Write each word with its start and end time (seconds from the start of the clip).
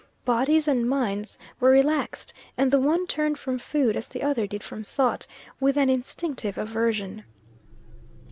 Bodies 0.25 0.67
and 0.67 0.89
minds 0.89 1.37
were 1.59 1.69
relaxed 1.69 2.33
and 2.57 2.71
the 2.71 2.79
one 2.79 3.05
turned 3.05 3.37
from 3.37 3.59
food, 3.59 3.95
as 3.95 4.07
the 4.07 4.23
other 4.23 4.47
did 4.47 4.63
from 4.63 4.83
thought, 4.83 5.27
with 5.59 5.77
an 5.77 5.91
instinctive 5.91 6.57
aversion. 6.57 7.23